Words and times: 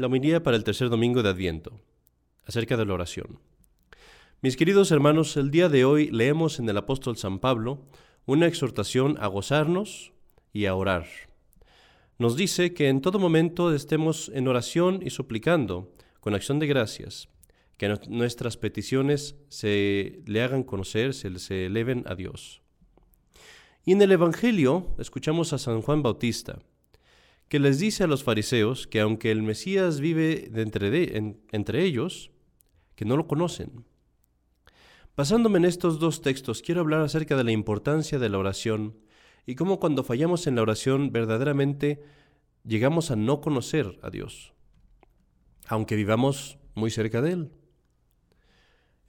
la 0.00 0.06
homilía 0.06 0.42
para 0.42 0.56
el 0.56 0.64
tercer 0.64 0.88
domingo 0.88 1.22
de 1.22 1.28
Adviento, 1.28 1.78
acerca 2.46 2.78
de 2.78 2.86
la 2.86 2.94
oración. 2.94 3.38
Mis 4.40 4.56
queridos 4.56 4.90
hermanos, 4.90 5.36
el 5.36 5.50
día 5.50 5.68
de 5.68 5.84
hoy 5.84 6.10
leemos 6.10 6.58
en 6.58 6.68
el 6.70 6.78
apóstol 6.78 7.18
San 7.18 7.38
Pablo 7.38 7.82
una 8.24 8.46
exhortación 8.46 9.18
a 9.20 9.26
gozarnos 9.26 10.12
y 10.54 10.64
a 10.64 10.74
orar. 10.74 11.06
Nos 12.18 12.34
dice 12.34 12.72
que 12.72 12.88
en 12.88 13.02
todo 13.02 13.18
momento 13.18 13.74
estemos 13.74 14.30
en 14.34 14.48
oración 14.48 15.00
y 15.04 15.10
suplicando, 15.10 15.92
con 16.20 16.34
acción 16.34 16.58
de 16.58 16.66
gracias, 16.66 17.28
que 17.76 17.94
nuestras 18.08 18.56
peticiones 18.56 19.36
se 19.50 20.22
le 20.24 20.42
hagan 20.42 20.62
conocer, 20.62 21.12
se, 21.12 21.38
se 21.38 21.66
eleven 21.66 22.04
a 22.06 22.14
Dios. 22.14 22.62
Y 23.84 23.92
en 23.92 24.00
el 24.00 24.12
Evangelio 24.12 24.94
escuchamos 24.98 25.52
a 25.52 25.58
San 25.58 25.82
Juan 25.82 26.02
Bautista, 26.02 26.60
que 27.50 27.58
les 27.58 27.80
dice 27.80 28.04
a 28.04 28.06
los 28.06 28.22
fariseos 28.22 28.86
que 28.86 29.00
aunque 29.00 29.32
el 29.32 29.42
Mesías 29.42 29.98
vive 29.98 30.52
entre, 30.54 31.16
entre 31.50 31.84
ellos, 31.84 32.30
que 32.94 33.04
no 33.04 33.16
lo 33.16 33.26
conocen. 33.26 33.84
Basándome 35.16 35.58
en 35.58 35.64
estos 35.64 35.98
dos 35.98 36.22
textos, 36.22 36.62
quiero 36.62 36.80
hablar 36.80 37.00
acerca 37.00 37.36
de 37.36 37.42
la 37.42 37.50
importancia 37.50 38.20
de 38.20 38.28
la 38.28 38.38
oración 38.38 39.00
y 39.46 39.56
cómo 39.56 39.80
cuando 39.80 40.04
fallamos 40.04 40.46
en 40.46 40.54
la 40.54 40.62
oración 40.62 41.10
verdaderamente 41.10 42.00
llegamos 42.62 43.10
a 43.10 43.16
no 43.16 43.40
conocer 43.40 43.98
a 44.00 44.10
Dios, 44.10 44.54
aunque 45.66 45.96
vivamos 45.96 46.56
muy 46.76 46.92
cerca 46.92 47.20
de 47.20 47.32
Él. 47.32 47.50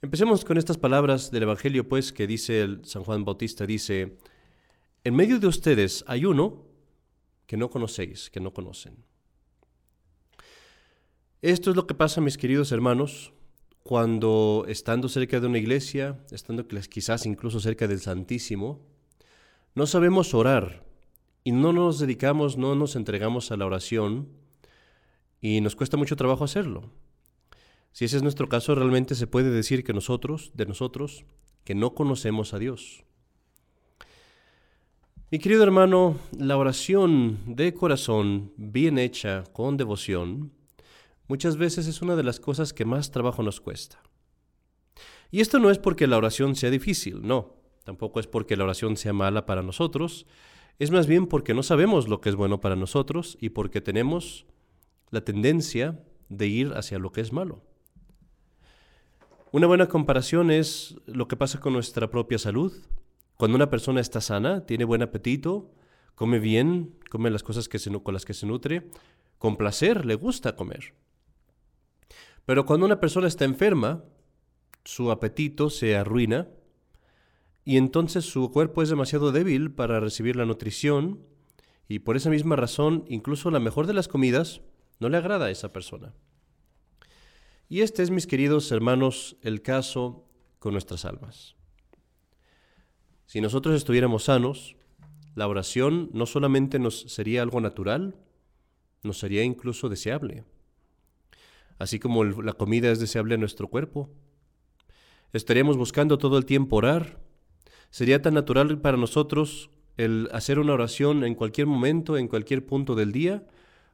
Empecemos 0.02 0.44
con 0.44 0.58
estas 0.58 0.78
palabras 0.78 1.30
del 1.30 1.44
Evangelio, 1.44 1.88
pues, 1.88 2.12
que 2.12 2.26
dice 2.26 2.62
el 2.62 2.84
San 2.86 3.04
Juan 3.04 3.24
Bautista, 3.24 3.66
dice, 3.66 4.18
en 5.04 5.14
medio 5.14 5.38
de 5.38 5.46
ustedes 5.46 6.02
hay 6.08 6.24
uno 6.24 6.71
que 7.52 7.58
no 7.58 7.68
conocéis, 7.68 8.30
que 8.30 8.40
no 8.40 8.54
conocen. 8.54 9.04
Esto 11.42 11.68
es 11.68 11.76
lo 11.76 11.86
que 11.86 11.92
pasa, 11.92 12.22
mis 12.22 12.38
queridos 12.38 12.72
hermanos, 12.72 13.34
cuando 13.82 14.64
estando 14.68 15.06
cerca 15.10 15.38
de 15.38 15.48
una 15.48 15.58
iglesia, 15.58 16.24
estando 16.30 16.66
quizás 16.66 17.26
incluso 17.26 17.60
cerca 17.60 17.86
del 17.86 18.00
Santísimo, 18.00 18.80
no 19.74 19.86
sabemos 19.86 20.32
orar 20.32 20.86
y 21.44 21.52
no 21.52 21.74
nos 21.74 21.98
dedicamos, 21.98 22.56
no 22.56 22.74
nos 22.74 22.96
entregamos 22.96 23.52
a 23.52 23.58
la 23.58 23.66
oración 23.66 24.30
y 25.42 25.60
nos 25.60 25.76
cuesta 25.76 25.98
mucho 25.98 26.16
trabajo 26.16 26.44
hacerlo. 26.44 26.90
Si 27.92 28.06
ese 28.06 28.16
es 28.16 28.22
nuestro 28.22 28.48
caso, 28.48 28.74
realmente 28.74 29.14
se 29.14 29.26
puede 29.26 29.50
decir 29.50 29.84
que 29.84 29.92
nosotros, 29.92 30.52
de 30.54 30.64
nosotros, 30.64 31.26
que 31.64 31.74
no 31.74 31.92
conocemos 31.92 32.54
a 32.54 32.58
Dios. 32.58 33.04
Mi 35.32 35.38
querido 35.38 35.62
hermano, 35.62 36.18
la 36.36 36.58
oración 36.58 37.38
de 37.46 37.72
corazón, 37.72 38.52
bien 38.58 38.98
hecha, 38.98 39.44
con 39.54 39.78
devoción, 39.78 40.52
muchas 41.26 41.56
veces 41.56 41.86
es 41.86 42.02
una 42.02 42.16
de 42.16 42.22
las 42.22 42.38
cosas 42.38 42.74
que 42.74 42.84
más 42.84 43.10
trabajo 43.10 43.42
nos 43.42 43.58
cuesta. 43.58 44.02
Y 45.30 45.40
esto 45.40 45.58
no 45.58 45.70
es 45.70 45.78
porque 45.78 46.06
la 46.06 46.18
oración 46.18 46.54
sea 46.54 46.68
difícil, 46.68 47.26
no, 47.26 47.56
tampoco 47.82 48.20
es 48.20 48.26
porque 48.26 48.58
la 48.58 48.64
oración 48.64 48.98
sea 48.98 49.14
mala 49.14 49.46
para 49.46 49.62
nosotros, 49.62 50.26
es 50.78 50.90
más 50.90 51.06
bien 51.06 51.26
porque 51.26 51.54
no 51.54 51.62
sabemos 51.62 52.08
lo 52.08 52.20
que 52.20 52.28
es 52.28 52.36
bueno 52.36 52.60
para 52.60 52.76
nosotros 52.76 53.38
y 53.40 53.48
porque 53.48 53.80
tenemos 53.80 54.44
la 55.08 55.22
tendencia 55.22 56.04
de 56.28 56.46
ir 56.46 56.74
hacia 56.74 56.98
lo 56.98 57.10
que 57.10 57.22
es 57.22 57.32
malo. 57.32 57.62
Una 59.50 59.66
buena 59.66 59.88
comparación 59.88 60.50
es 60.50 60.94
lo 61.06 61.26
que 61.26 61.38
pasa 61.38 61.58
con 61.58 61.72
nuestra 61.72 62.10
propia 62.10 62.36
salud. 62.38 62.74
Cuando 63.42 63.56
una 63.56 63.70
persona 63.70 64.00
está 64.00 64.20
sana, 64.20 64.66
tiene 64.66 64.84
buen 64.84 65.02
apetito, 65.02 65.74
come 66.14 66.38
bien, 66.38 66.94
come 67.10 67.28
las 67.28 67.42
cosas 67.42 67.68
que 67.68 67.80
con 68.00 68.14
las 68.14 68.24
que 68.24 68.34
se 68.34 68.46
nutre, 68.46 68.88
con 69.36 69.56
placer 69.56 70.06
le 70.06 70.14
gusta 70.14 70.54
comer. 70.54 70.94
Pero 72.46 72.64
cuando 72.64 72.86
una 72.86 73.00
persona 73.00 73.26
está 73.26 73.44
enferma, 73.44 74.04
su 74.84 75.10
apetito 75.10 75.70
se 75.70 75.96
arruina 75.96 76.50
y 77.64 77.78
entonces 77.78 78.26
su 78.26 78.48
cuerpo 78.52 78.80
es 78.80 78.90
demasiado 78.90 79.32
débil 79.32 79.72
para 79.72 79.98
recibir 79.98 80.36
la 80.36 80.46
nutrición 80.46 81.26
y 81.88 81.98
por 81.98 82.16
esa 82.16 82.30
misma 82.30 82.54
razón 82.54 83.04
incluso 83.08 83.50
la 83.50 83.58
mejor 83.58 83.88
de 83.88 83.94
las 83.94 84.06
comidas 84.06 84.60
no 85.00 85.08
le 85.08 85.16
agrada 85.16 85.46
a 85.46 85.50
esa 85.50 85.72
persona. 85.72 86.14
Y 87.68 87.80
este 87.80 88.04
es, 88.04 88.12
mis 88.12 88.28
queridos 88.28 88.70
hermanos, 88.70 89.36
el 89.42 89.62
caso 89.62 90.28
con 90.60 90.74
nuestras 90.74 91.04
almas. 91.04 91.56
Si 93.32 93.40
nosotros 93.40 93.74
estuviéramos 93.74 94.24
sanos, 94.24 94.76
la 95.34 95.48
oración 95.48 96.10
no 96.12 96.26
solamente 96.26 96.78
nos 96.78 97.00
sería 97.00 97.40
algo 97.40 97.62
natural, 97.62 98.14
nos 99.02 99.16
sería 99.20 99.42
incluso 99.42 99.88
deseable. 99.88 100.44
Así 101.78 101.98
como 101.98 102.24
la 102.24 102.52
comida 102.52 102.90
es 102.90 103.00
deseable 103.00 103.36
a 103.36 103.38
nuestro 103.38 103.68
cuerpo. 103.68 104.10
Estaríamos 105.32 105.78
buscando 105.78 106.18
todo 106.18 106.36
el 106.36 106.44
tiempo 106.44 106.76
orar. 106.76 107.20
Sería 107.88 108.20
tan 108.20 108.34
natural 108.34 108.78
para 108.82 108.98
nosotros 108.98 109.70
el 109.96 110.28
hacer 110.32 110.58
una 110.58 110.74
oración 110.74 111.24
en 111.24 111.34
cualquier 111.34 111.66
momento, 111.66 112.18
en 112.18 112.28
cualquier 112.28 112.66
punto 112.66 112.94
del 112.94 113.12
día, 113.12 113.46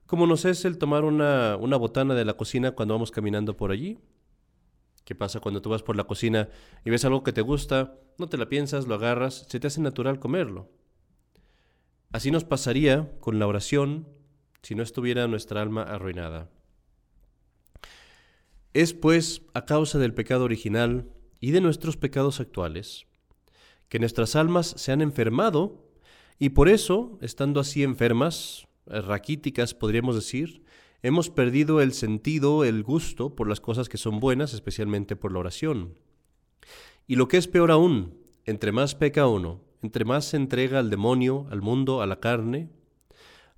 como 0.06 0.27
nos 0.27 0.47
es 0.47 0.65
el 0.65 0.78
tomar 0.78 1.04
una, 1.04 1.56
una 1.60 1.77
botana 1.77 2.16
de 2.16 2.25
la 2.25 2.34
cocina 2.34 2.72
cuando 2.72 2.94
vamos 2.94 3.12
caminando 3.12 3.56
por 3.56 3.71
allí. 3.71 3.98
¿Qué 5.08 5.14
pasa 5.14 5.41
cuando 5.41 5.62
tú 5.62 5.70
vas 5.70 5.82
por 5.82 5.96
la 5.96 6.04
cocina 6.04 6.50
y 6.84 6.91
ves 6.91 7.06
algo 7.06 7.22
que 7.22 7.32
te 7.32 7.41
gusta? 7.41 7.98
No 8.19 8.28
te 8.28 8.36
la 8.36 8.50
piensas, 8.50 8.86
lo 8.86 8.94
agarras, 8.94 9.46
se 9.48 9.58
te 9.58 9.66
hace 9.66 9.80
natural 9.80 10.20
comerlo. 10.20 10.70
Así 12.12 12.30
nos 12.30 12.44
pasaría 12.44 13.10
con 13.18 13.38
la 13.38 13.47
oración 13.47 14.06
si 14.60 14.74
no 14.74 14.82
estuviera 14.82 15.26
nuestra 15.26 15.62
alma 15.62 15.82
arruinada. 15.82 16.50
Es 18.74 18.92
pues 18.92 19.41
a 19.54 19.64
causa 19.64 19.98
del 19.98 20.12
pecado 20.12 20.44
original 20.44 21.10
y 21.41 21.52
de 21.52 21.62
nuestros 21.62 21.97
pecados 21.97 22.38
actuales 22.38 23.06
que 23.88 23.98
nuestras 23.98 24.36
almas 24.36 24.74
se 24.76 24.92
han 24.92 25.00
enfermado 25.00 25.88
y 26.38 26.50
por 26.50 26.68
eso, 26.68 27.18
estando 27.22 27.60
así 27.60 27.82
enfermas, 27.82 28.68
raquíticas 28.84 29.72
podríamos 29.72 30.16
decir, 30.16 30.64
hemos 31.03 31.31
perdido 31.31 31.81
el 31.81 31.92
sentido, 31.92 32.64
el 32.64 32.82
gusto 32.82 33.34
por 33.34 33.48
las 33.48 33.60
cosas 33.60 33.88
que 33.88 33.98
son 33.98 34.20
buenas, 34.20 34.54
especialmente 34.54 35.16
por 35.16 35.32
la 35.32 35.41
oración. 35.41 35.94
Y 37.06 37.16
lo 37.16 37.28
que 37.28 37.36
es 37.36 37.48
peor 37.48 37.70
aún, 37.70 38.19
entre 38.44 38.72
más 38.72 38.94
peca 38.94 39.26
uno, 39.26 39.62
entre 39.82 40.04
más 40.04 40.26
se 40.26 40.36
entrega 40.36 40.78
al 40.78 40.91
demonio, 40.91 41.47
al 41.50 41.62
mundo, 41.62 42.03
a 42.03 42.06
la 42.06 42.20
carne, 42.20 42.70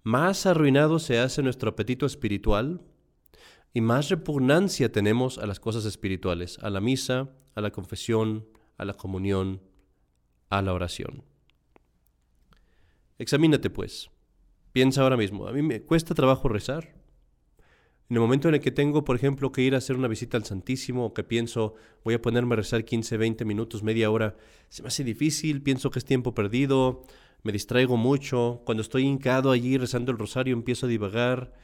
más 0.02 0.46
arruinado 0.46 0.98
se 0.98 1.18
hace 1.18 1.42
nuestro 1.42 1.70
apetito 1.70 2.06
espiritual 2.06 2.80
y 3.72 3.80
más 3.80 4.08
repugnancia 4.08 4.90
tenemos 4.90 5.38
a 5.38 5.46
las 5.46 5.60
cosas 5.60 5.84
espirituales, 5.84 6.58
a 6.60 6.70
la 6.70 6.80
misa, 6.80 7.30
a 7.54 7.60
la 7.60 7.70
confesión, 7.70 8.46
a 8.76 8.84
la 8.84 8.94
comunión, 8.94 9.60
a 10.48 10.62
la 10.62 10.72
oración. 10.72 11.22
Examínate 13.18 13.70
pues. 13.70 14.10
Piensa 14.72 15.02
ahora 15.02 15.16
mismo, 15.16 15.46
a 15.48 15.52
mí 15.52 15.62
me 15.62 15.82
cuesta 15.82 16.14
trabajo 16.14 16.48
rezar. 16.48 16.99
En 18.10 18.16
el 18.16 18.22
momento 18.22 18.48
en 18.48 18.56
el 18.56 18.60
que 18.60 18.72
tengo, 18.72 19.04
por 19.04 19.14
ejemplo, 19.14 19.52
que 19.52 19.62
ir 19.62 19.76
a 19.76 19.78
hacer 19.78 19.94
una 19.94 20.08
visita 20.08 20.36
al 20.36 20.44
Santísimo 20.44 21.06
o 21.06 21.14
que 21.14 21.22
pienso 21.22 21.74
voy 22.02 22.14
a 22.14 22.20
ponerme 22.20 22.54
a 22.54 22.56
rezar 22.56 22.84
15, 22.84 23.16
20 23.16 23.44
minutos, 23.44 23.84
media 23.84 24.10
hora, 24.10 24.36
se 24.68 24.82
me 24.82 24.88
hace 24.88 25.04
difícil, 25.04 25.62
pienso 25.62 25.92
que 25.92 26.00
es 26.00 26.04
tiempo 26.04 26.34
perdido, 26.34 27.04
me 27.44 27.52
distraigo 27.52 27.96
mucho. 27.96 28.62
Cuando 28.66 28.82
estoy 28.82 29.04
hincado 29.04 29.52
allí 29.52 29.78
rezando 29.78 30.10
el 30.10 30.18
rosario 30.18 30.54
empiezo 30.54 30.86
a 30.86 30.88
divagar, 30.88 31.54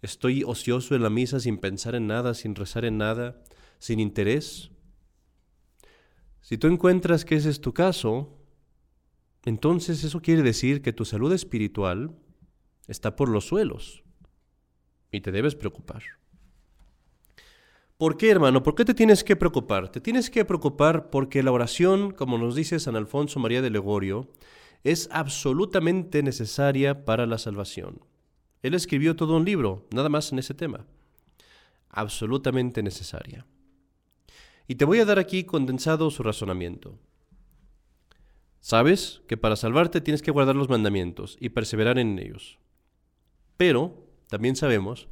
estoy 0.00 0.44
ocioso 0.44 0.94
en 0.94 1.02
la 1.02 1.10
misa 1.10 1.40
sin 1.40 1.58
pensar 1.58 1.96
en 1.96 2.06
nada, 2.06 2.34
sin 2.34 2.54
rezar 2.54 2.84
en 2.84 2.98
nada, 2.98 3.42
sin 3.80 3.98
interés. 3.98 4.70
Si 6.40 6.56
tú 6.56 6.68
encuentras 6.68 7.24
que 7.24 7.34
ese 7.34 7.50
es 7.50 7.60
tu 7.60 7.74
caso, 7.74 8.38
entonces 9.44 10.04
eso 10.04 10.22
quiere 10.22 10.42
decir 10.42 10.82
que 10.82 10.92
tu 10.92 11.04
salud 11.04 11.32
espiritual 11.32 12.16
está 12.86 13.16
por 13.16 13.28
los 13.28 13.46
suelos 13.46 14.05
y 15.10 15.20
te 15.20 15.32
debes 15.32 15.54
preocupar. 15.54 16.02
¿Por 17.98 18.18
qué, 18.18 18.30
hermano? 18.30 18.62
¿Por 18.62 18.74
qué 18.74 18.84
te 18.84 18.92
tienes 18.92 19.24
que 19.24 19.36
preocupar? 19.36 19.88
Te 19.88 20.02
tienes 20.02 20.28
que 20.28 20.44
preocupar 20.44 21.08
porque 21.08 21.42
la 21.42 21.52
oración, 21.52 22.10
como 22.10 22.36
nos 22.36 22.54
dice 22.54 22.78
San 22.78 22.94
Alfonso 22.94 23.40
María 23.40 23.62
de 23.62 23.70
Legorio, 23.70 24.28
es 24.84 25.08
absolutamente 25.10 26.22
necesaria 26.22 27.06
para 27.06 27.24
la 27.24 27.38
salvación. 27.38 28.00
Él 28.62 28.74
escribió 28.74 29.16
todo 29.16 29.36
un 29.36 29.44
libro, 29.46 29.86
nada 29.94 30.10
más 30.10 30.30
en 30.30 30.38
ese 30.38 30.52
tema. 30.52 30.86
Absolutamente 31.88 32.82
necesaria. 32.82 33.46
Y 34.68 34.74
te 34.74 34.84
voy 34.84 34.98
a 34.98 35.04
dar 35.06 35.18
aquí 35.18 35.44
condensado 35.44 36.10
su 36.10 36.22
razonamiento. 36.22 36.98
Sabes 38.60 39.22
que 39.28 39.36
para 39.36 39.56
salvarte 39.56 40.00
tienes 40.00 40.22
que 40.22 40.32
guardar 40.32 40.56
los 40.56 40.68
mandamientos 40.68 41.36
y 41.40 41.50
perseverar 41.50 41.98
en 41.98 42.18
ellos. 42.18 42.58
Pero 43.56 44.05
también 44.28 44.56
sabemos 44.56 45.08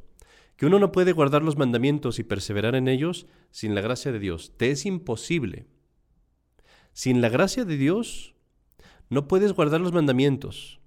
que 0.57 0.65
uno 0.65 0.79
no 0.79 0.91
puede 0.91 1.11
guardar 1.11 1.43
los 1.43 1.57
mandamientos 1.57 2.19
y 2.19 2.23
perseverar 2.23 2.75
en 2.75 2.87
ellos 2.87 3.27
sin 3.51 3.75
la 3.75 3.81
gracia 3.81 4.11
de 4.11 4.19
Dios. 4.19 4.53
Te 4.57 4.71
es 4.71 4.85
imposible. 4.85 5.67
Sin 6.93 7.21
la 7.21 7.29
gracia 7.29 7.65
de 7.65 7.77
Dios 7.77 8.35
no 9.09 9.27
puedes 9.27 9.53
guardar 9.53 9.81
los 9.81 9.93
mandamientos. 9.93 10.79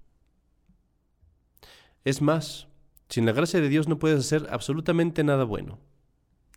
Es 2.03 2.21
más, 2.21 2.67
Sin 3.09 3.25
la 3.25 3.31
gracia 3.31 3.59
de 3.59 3.69
Dios 3.69 3.87
no 3.87 3.97
puedes 3.97 4.19
hacer 4.19 4.47
absolutamente 4.51 5.23
nada 5.23 5.43
bueno. 5.43 5.79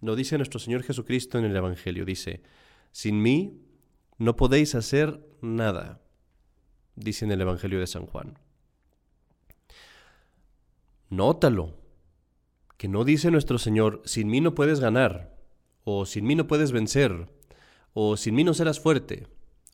Lo 0.02 0.16
dice 0.16 0.36
nuestro 0.36 0.60
Señor 0.60 0.82
Jesucristo 0.82 1.38
en 1.38 1.46
el 1.46 1.56
Evangelio. 1.56 2.04
Dice, 2.04 2.42
sin 2.90 3.22
mí 3.22 3.62
no 4.18 4.36
podéis 4.36 4.74
hacer 4.74 5.24
nada, 5.40 6.02
dice 6.94 7.24
en 7.24 7.32
el 7.32 7.40
Evangelio 7.40 7.80
de 7.80 7.86
San 7.86 8.04
Juan. 8.04 8.38
Nótalo, 11.12 11.74
que 12.78 12.88
no 12.88 13.04
dice 13.04 13.30
nuestro 13.30 13.58
Señor, 13.58 14.00
sin 14.06 14.28
mí 14.28 14.40
no 14.40 14.54
puedes 14.54 14.80
ganar, 14.80 15.36
o 15.84 16.06
sin 16.06 16.24
mí 16.24 16.34
no 16.34 16.46
puedes 16.46 16.72
vencer, 16.72 17.28
o 17.92 18.16
sin 18.16 18.34
mí 18.34 18.44
no 18.44 18.54
serás 18.54 18.80
fuerte, 18.80 19.26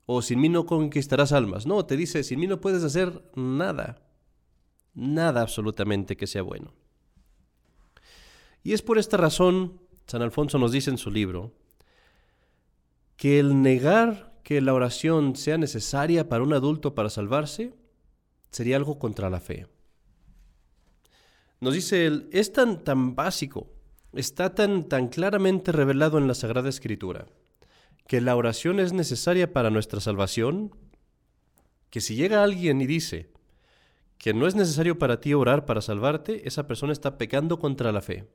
o 0.05 0.21
sin 0.21 0.41
mí 0.41 0.49
no 0.49 0.67
conquistarás 0.67 1.31
almas. 1.31 1.65
No, 1.65 1.87
te 1.87 1.97
dice, 1.97 2.25
sin 2.25 2.41
mí 2.41 2.49
no 2.49 2.61
puedes 2.61 2.83
hacer 2.83 3.23
nada, 3.37 4.03
nada 4.95 5.43
absolutamente 5.43 6.17
que 6.17 6.27
sea 6.27 6.43
bueno. 6.43 6.75
Y 8.65 8.73
es 8.73 8.83
por 8.83 8.99
esta 8.99 9.17
razón, 9.17 9.81
San 10.09 10.23
Alfonso 10.23 10.59
nos 10.59 10.73
dice 10.73 10.91
en 10.91 10.99
su 10.99 11.13
libro, 11.13 11.53
que 13.17 13.39
el 13.39 13.63
negar 13.63 14.41
que 14.43 14.61
la 14.61 14.75
oración 14.75 15.37
sea 15.37 15.57
necesaria 15.57 16.29
para 16.29 16.43
un 16.43 16.53
adulto 16.53 16.97
para 16.97 17.11
salvarse 17.11 17.77
sería 18.51 18.75
algo 18.75 18.99
contra 18.99 19.31
la 19.31 19.39
fe. 19.39 19.69
Nos 21.61 21.75
dice 21.75 22.07
él, 22.07 22.29
es 22.33 22.53
tan, 22.53 22.85
tan 22.85 23.17
básico, 23.17 23.69
está 24.13 24.55
tan, 24.55 24.89
tan 24.89 25.09
claramente 25.09 25.73
revelado 25.73 26.19
en 26.19 26.29
la 26.29 26.35
Sagrada 26.35 26.69
Escritura, 26.69 27.27
que 28.07 28.21
la 28.21 28.37
oración 28.37 28.79
es 28.79 28.93
necesaria 28.93 29.53
para 29.53 29.71
nuestra 29.71 30.01
salvación, 30.01 30.75
que 31.91 32.01
si 32.01 32.15
llega 32.15 32.45
alguien 32.45 32.81
y 32.81 32.87
dice 32.87 33.31
que 34.19 34.35
no 34.35 34.47
es 34.47 34.55
necesario 34.55 34.99
para 34.99 35.21
ti 35.21 35.35
orar 35.35 35.65
para 35.65 35.81
salvarte, 35.81 36.47
esa 36.47 36.67
persona 36.67 36.93
está 36.93 37.19
pecando 37.19 37.59
contra 37.59 37.93
la 37.93 38.03
fe. 38.03 38.29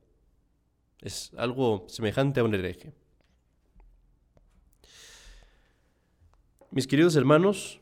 Es 1.00 1.31
algo 1.38 1.86
semejante 1.90 2.40
a 2.40 2.44
un 2.44 2.54
hereje. 2.54 2.94
Mis 6.72 6.88
queridos 6.88 7.16
hermanos, 7.16 7.81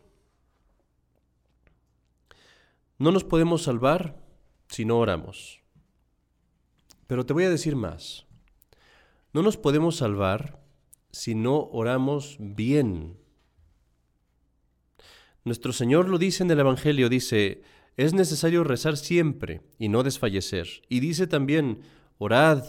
no 2.98 3.12
nos 3.12 3.24
podemos 3.24 3.64
salvar 3.64 4.21
si 4.72 4.86
no 4.86 4.98
oramos. 4.98 5.60
Pero 7.08 7.26
te 7.26 7.34
voy 7.34 7.44
a 7.44 7.50
decir 7.50 7.76
más. 7.76 8.26
No 9.34 9.44
nos 9.44 9.58
podemos 9.58 9.98
salvar 9.98 10.64
si 11.12 11.36
no 11.36 11.70
oramos 11.72 12.38
bien. 12.40 13.18
Nuestro 15.44 15.74
Señor 15.74 16.08
lo 16.08 16.18
dice 16.18 16.44
en 16.44 16.52
el 16.52 16.60
Evangelio, 16.60 17.10
dice, 17.10 17.64
es 17.98 18.14
necesario 18.14 18.64
rezar 18.64 18.96
siempre 18.96 19.62
y 19.78 19.90
no 19.90 20.04
desfallecer. 20.04 20.68
Y 20.88 21.02
dice 21.02 21.28
también, 21.28 21.82
orad, 22.18 22.64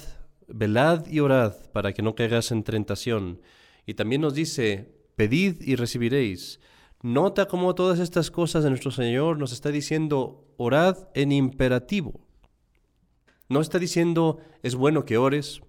velad 0.48 1.06
y 1.06 1.20
orad 1.20 1.54
para 1.72 1.92
que 1.92 2.02
no 2.02 2.16
caigas 2.16 2.50
en 2.50 2.64
tentación. 2.64 3.40
Y 3.86 3.94
también 3.94 4.22
nos 4.22 4.34
dice, 4.34 4.92
pedid 5.14 5.62
y 5.62 5.76
recibiréis. 5.76 6.58
Nota 7.02 7.46
cómo 7.46 7.74
todas 7.74 7.98
estas 7.98 8.30
cosas 8.30 8.62
de 8.62 8.70
nuestro 8.70 8.92
Señor 8.92 9.36
nos 9.36 9.52
está 9.52 9.70
diciendo, 9.70 10.46
orad 10.56 11.08
en 11.14 11.32
imperativo. 11.32 12.20
No 13.48 13.60
está 13.60 13.80
diciendo, 13.80 14.38
es 14.62 14.76
bueno 14.76 15.04
que 15.04 15.18
ores. 15.18 15.62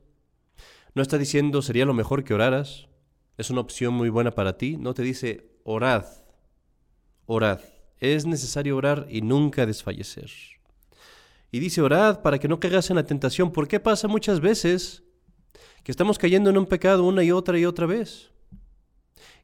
No 0.94 1.02
está 1.02 1.18
diciendo, 1.18 1.64
sería 1.64 1.86
lo 1.86 1.96
mejor 1.96 2.24
que 2.24 2.36
oraras. 2.36 2.88
Es 3.40 3.50
una 3.50 3.62
opción 3.62 3.96
muy 3.96 4.10
buena 4.10 4.30
para 4.30 4.60
ti. 4.60 4.78
No 4.78 4.94
te 4.94 5.02
dice, 5.02 5.50
orad, 5.64 6.06
orad. 7.26 7.62
Es 8.00 8.28
necesario 8.28 8.78
orar 8.78 9.08
y 9.10 9.22
nunca 9.22 9.66
desfallecer. 9.66 10.30
Y 11.52 11.60
dice, 11.60 11.82
orad 11.82 12.22
para 12.22 12.38
que 12.38 12.48
no 12.48 12.60
caigas 12.60 12.92
en 12.92 12.98
la 12.98 13.08
tentación. 13.08 13.52
¿Por 13.52 13.68
qué 13.68 13.80
pasa 13.80 14.08
muchas 14.08 14.40
veces 14.40 15.04
que 15.84 15.92
estamos 15.92 16.20
cayendo 16.20 16.52
en 16.52 16.60
un 16.60 16.68
pecado 16.68 17.04
una 17.04 17.24
y 17.24 17.32
otra 17.32 17.58
y 17.58 17.66
otra 17.66 17.88
vez? 17.88 18.33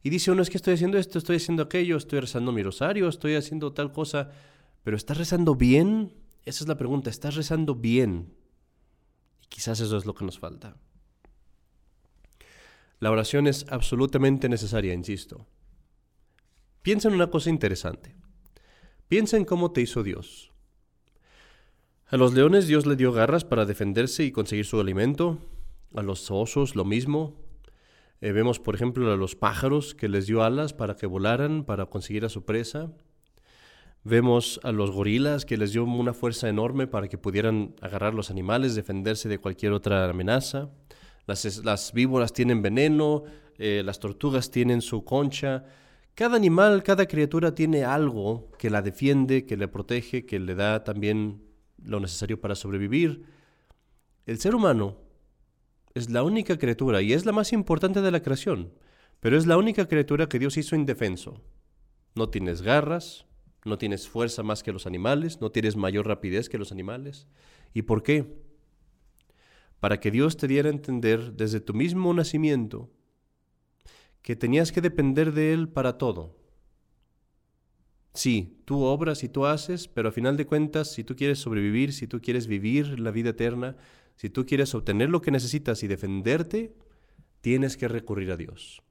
Y 0.02 0.10
dice 0.10 0.32
uno, 0.32 0.42
es 0.42 0.50
que 0.50 0.58
estoy 0.58 0.76
haciendo 0.76 0.98
esto, 0.98 1.18
estoy 1.18 1.38
haciendo 1.38 1.64
aquello, 1.64 1.98
estoy 1.98 2.22
rezando 2.22 2.52
mi 2.52 2.64
rosario, 2.64 3.08
estoy 3.10 3.36
haciendo 3.36 3.74
tal 3.74 3.92
cosa, 3.92 4.32
pero 4.84 4.96
¿estás 4.96 5.18
rezando 5.18 5.56
bien? 5.56 6.14
Esa 6.46 6.64
es 6.64 6.68
la 6.68 6.78
pregunta, 6.78 7.10
¿estás 7.10 7.36
rezando 7.36 7.76
bien? 7.76 8.34
Y 9.44 9.48
quizás 9.48 9.80
eso 9.80 9.98
es 9.98 10.06
lo 10.06 10.16
que 10.16 10.26
nos 10.26 10.40
falta. 10.40 10.78
La 13.00 13.12
oración 13.12 13.48
es 13.48 13.66
absolutamente 13.70 14.50
necesaria, 14.50 14.94
insisto. 14.94 15.48
Piensa 16.82 17.08
en 17.08 17.16
una 17.16 17.30
cosa 17.30 17.50
interesante. 17.50 18.16
Piensa 19.08 19.38
en 19.38 19.46
cómo 19.46 19.72
te 19.72 19.82
hizo 19.82 20.04
Dios. 20.04 20.52
A 22.08 22.18
los 22.18 22.34
leones 22.34 22.68
Dios 22.68 22.86
le 22.86 22.96
dio 22.96 23.12
garras 23.12 23.46
para 23.46 23.66
defenderse 23.66 24.24
y 24.24 24.32
conseguir 24.32 24.66
su 24.66 24.80
alimento. 24.80 25.40
A 25.96 26.02
los 26.02 26.30
osos 26.32 26.76
lo 26.76 26.86
mismo. 26.86 27.36
Eh, 28.22 28.34
vemos, 28.34 28.60
por 28.60 28.76
ejemplo, 28.76 29.12
a 29.12 29.16
los 29.16 29.36
pájaros 29.36 29.96
que 29.96 30.10
les 30.10 30.28
dio 30.28 30.44
alas 30.44 30.74
para 30.74 30.96
que 30.96 31.08
volaran, 31.08 31.64
para 31.64 31.86
conseguir 31.86 32.26
a 32.26 32.30
su 32.30 32.44
presa. 32.44 32.92
Vemos 34.04 34.60
a 34.64 34.72
los 34.72 34.92
gorilas 34.92 35.46
que 35.46 35.58
les 35.58 35.72
dio 35.72 35.84
una 35.86 36.14
fuerza 36.14 36.50
enorme 36.50 36.88
para 36.88 37.08
que 37.08 37.18
pudieran 37.18 37.76
agarrar 37.82 38.14
los 38.14 38.30
animales, 38.30 38.76
defenderse 38.76 39.30
de 39.30 39.40
cualquier 39.40 39.72
otra 39.72 40.10
amenaza. 40.10 40.70
Las, 41.28 41.94
víboras 41.94 42.34
tienen 42.34 42.62
veneno, 42.62 43.24
eh, 43.58 43.84
las 43.86 44.00
tortugas 44.00 44.52
tienen 44.52 44.82
su 44.82 45.06
concha. 45.06 45.64
Cada 46.16 46.36
animal, 46.36 46.84
cada 46.84 47.06
criatura 47.06 47.56
tiene 47.56 47.86
algo 47.86 48.52
que 48.58 48.70
la 48.70 48.82
defiende, 48.82 49.46
que 49.46 49.56
le 49.56 49.68
protege, 49.68 50.26
que 50.26 50.40
le 50.40 50.56
da 50.56 50.84
también 50.84 51.42
lo 51.82 52.00
necesario 52.00 52.42
para 52.42 52.56
sobrevivir. 52.56 53.24
El 54.26 54.40
ser 54.40 54.56
humano 54.56 54.98
es 56.00 56.10
la 56.10 56.24
única 56.24 56.58
criatura 56.58 57.02
y 57.02 57.14
es 57.14 57.26
la 57.26 57.32
más 57.32 57.54
importante 57.54 58.02
de 58.02 58.12
la 58.12 58.22
creación, 58.22 58.74
pero 59.20 59.38
es 59.38 59.46
la 59.46 59.58
única 59.58 59.88
criatura 59.88 60.28
que 60.28 60.40
Dios 60.40 60.58
hizo 60.58 60.76
indefenso. 60.76 61.42
No 62.16 62.30
tienes 62.30 62.62
garras, 62.62 63.26
no 63.66 63.78
tienes 63.78 64.08
fuerza 64.08 64.42
más 64.44 64.64
que 64.64 64.72
los 64.72 64.88
animales, 64.88 65.42
no 65.42 65.52
tienes 65.52 65.76
mayor 65.76 66.08
rapidez 66.08 66.50
que 66.50 66.58
los 66.58 66.72
animales. 66.72 67.28
¿Y 67.74 67.84
por 67.84 68.02
qué? 68.04 68.42
Para 69.80 70.00
que 70.00 70.12
Dios 70.12 70.38
te 70.38 70.48
diera 70.48 70.70
a 70.70 70.74
entender 70.74 71.34
desde 71.34 71.60
tu 71.60 71.74
mismo 71.74 72.14
nacimiento 72.14 72.90
que 74.22 74.36
tenías 74.36 74.72
que 74.72 74.82
depender 74.82 75.34
de 75.34 75.54
Él 75.54 75.70
para 75.70 75.98
todo. 75.98 76.38
Sí, 78.14 78.62
tú 78.66 78.84
obras 78.84 79.24
y 79.24 79.30
tú 79.30 79.46
haces, 79.46 79.88
pero 79.88 80.10
a 80.10 80.12
final 80.12 80.36
de 80.36 80.46
cuentas, 80.46 80.92
si 80.92 81.04
tú 81.04 81.16
quieres 81.16 81.40
sobrevivir, 81.40 81.94
si 81.94 82.08
tú 82.08 82.22
quieres 82.22 82.48
vivir 82.48 83.00
la 83.00 83.12
vida 83.12 83.30
eterna, 83.30 83.78
si 84.20 84.30
tú 84.30 84.46
quieres 84.46 84.76
obtener 84.76 85.10
lo 85.10 85.22
que 85.22 85.32
necesitas 85.32 85.82
y 85.82 85.88
defenderte, 85.88 86.76
tienes 87.40 87.78
que 87.78 87.88
recurrir 87.88 88.34
a 88.34 88.36
Dios. 88.36 88.82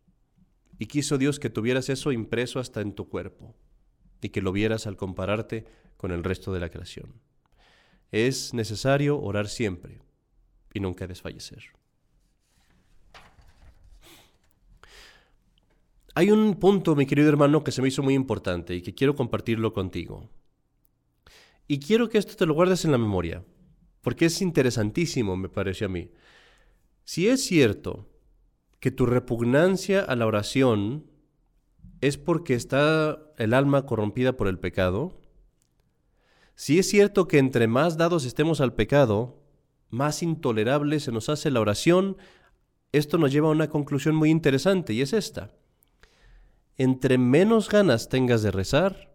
Y 0.79 0.87
quiso 0.87 1.19
Dios 1.19 1.39
que 1.39 1.51
tuvieras 1.51 1.91
eso 1.91 2.13
impreso 2.13 2.61
hasta 2.61 2.81
en 2.81 2.95
tu 2.95 3.11
cuerpo 3.11 3.55
y 4.23 4.31
que 4.31 4.41
lo 4.41 4.53
vieras 4.53 4.87
al 4.87 4.97
compararte 4.97 5.67
con 5.99 6.13
el 6.13 6.25
resto 6.25 6.51
de 6.55 6.61
la 6.61 6.71
creación. 6.71 7.13
Es 8.11 8.55
necesario 8.55 9.21
orar 9.21 9.49
siempre 9.49 10.01
y 10.73 10.81
nunca 10.81 11.07
desfallecer. 11.07 11.63
Hay 16.15 16.31
un 16.31 16.55
punto, 16.55 16.97
mi 16.97 17.05
querido 17.05 17.29
hermano, 17.29 17.63
que 17.63 17.73
se 17.73 17.83
me 17.83 17.89
hizo 17.89 18.03
muy 18.03 18.15
importante 18.15 18.75
y 18.75 18.81
que 18.81 18.95
quiero 18.95 19.15
compartirlo 19.15 19.75
contigo. 19.75 20.31
Y 21.67 21.81
quiero 21.81 22.09
que 22.09 22.17
esto 22.17 22.35
te 22.35 22.47
lo 22.47 22.55
guardes 22.55 22.87
en 22.87 22.93
la 22.93 22.99
memoria, 22.99 23.45
porque 24.03 24.27
es 24.27 24.41
interesantísimo, 24.41 25.37
me 25.37 25.49
parece 25.49 25.85
a 25.85 25.89
mí. 25.89 26.11
Si 27.05 27.29
es 27.29 27.45
cierto 27.45 28.09
que 28.81 28.91
tu 28.91 29.07
repugnancia 29.07 30.01
a 30.01 30.15
la 30.15 30.27
oración 30.27 31.07
es 32.01 32.17
porque 32.17 32.55
está 32.55 33.19
el 33.39 33.55
alma 33.55 33.87
corrompida 33.87 34.37
por 34.37 34.47
el 34.49 34.59
pecado, 34.59 35.21
si 36.55 36.79
es 36.79 36.89
cierto 36.89 37.29
que 37.29 37.39
entre 37.39 37.69
más 37.69 37.97
dados 37.97 38.25
estemos 38.25 38.61
al 38.61 38.75
pecado, 38.75 39.43
más 39.91 40.23
intolerable 40.23 41.01
se 41.01 41.13
nos 41.13 41.29
hace 41.29 41.51
la 41.51 41.61
oración, 41.61 42.17
esto 42.93 43.19
nos 43.19 43.33
lleva 43.33 43.49
a 43.49 43.53
una 43.53 43.69
conclusión 43.69 44.15
muy 44.15 44.31
interesante 44.31 44.93
y 44.93 45.03
es 45.03 45.13
esta. 45.13 45.53
Entre 46.77 47.19
menos 47.19 47.69
ganas 47.69 48.09
tengas 48.09 48.43
de 48.43 48.51
rezar, 48.51 49.15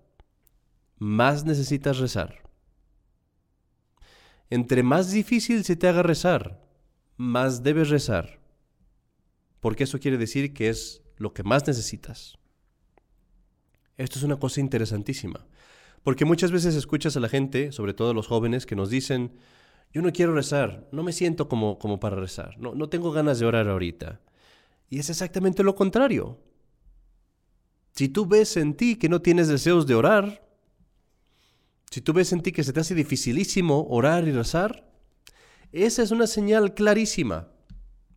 más 0.97 1.45
necesitas 1.45 1.97
rezar. 1.97 2.43
Entre 4.50 4.83
más 4.83 5.12
difícil 5.12 5.63
se 5.63 5.75
te 5.75 5.88
haga 5.88 6.03
rezar, 6.03 6.62
más 7.17 7.63
debes 7.63 7.89
rezar. 7.89 8.39
Porque 9.59 9.85
eso 9.85 10.00
quiere 10.00 10.17
decir 10.17 10.53
que 10.53 10.69
es 10.69 11.01
lo 11.17 11.33
que 11.33 11.43
más 11.43 11.65
necesitas. 11.65 12.38
Esto 13.97 14.19
es 14.19 14.23
una 14.23 14.38
cosa 14.38 14.59
interesantísima. 14.59 15.45
Porque 16.03 16.25
muchas 16.25 16.51
veces 16.51 16.75
escuchas 16.75 17.15
a 17.15 17.19
la 17.19 17.29
gente, 17.29 17.71
sobre 17.71 17.93
todo 17.93 18.13
los 18.13 18.27
jóvenes, 18.27 18.65
que 18.65 18.75
nos 18.75 18.89
dicen, 18.89 19.31
yo 19.93 20.01
no 20.01 20.12
quiero 20.12 20.33
rezar, 20.33 20.88
no 20.91 21.03
me 21.03 21.13
siento 21.13 21.47
como, 21.47 21.79
como 21.79 22.00
para 22.00 22.17
rezar, 22.17 22.57
no, 22.57 22.75
no 22.75 22.89
tengo 22.89 23.12
ganas 23.12 23.39
de 23.39 23.45
orar 23.45 23.69
ahorita. 23.69 24.19
Y 24.89 25.00
es 25.00 25.09
exactamente 25.09 25.63
lo 25.63 25.75
contrario. 25.75 26.39
Si 27.93 28.09
tú 28.09 28.25
ves 28.25 28.57
en 28.57 28.73
ti 28.73 28.95
que 28.95 29.07
no 29.07 29.21
tienes 29.21 29.47
deseos 29.47 29.88
de 29.88 29.95
orar, 29.95 30.43
si 31.93 32.01
tú 32.01 32.12
ves 32.12 32.33
en 32.33 32.41
ti 32.41 32.51
que 32.51 32.63
se 32.63 32.73
te 32.73 32.79
hace 32.79 32.95
dificilísimo 32.95 33.85
orar 33.88 34.27
y 34.27 34.31
rezar, 34.31 34.91
esa 35.71 36.01
es 36.01 36.09
una 36.09 36.25
señal 36.25 36.73
clarísima 36.73 37.50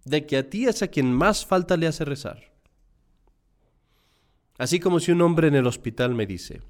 de 0.06 0.24
que 0.24 0.38
a 0.38 0.48
ti 0.48 0.64
es 0.64 0.80
a 0.80 0.88
quien 0.88 1.12
más 1.12 1.44
falta 1.44 1.76
le 1.76 1.86
hace 1.86 2.06
rezar. 2.06 2.54
Así 4.56 4.80
como 4.80 4.98
si 4.98 5.12
un 5.12 5.20
hombre 5.20 5.48
en 5.48 5.54
el 5.54 5.66
hospital 5.66 6.14
me 6.14 6.24
dice, 6.24 6.62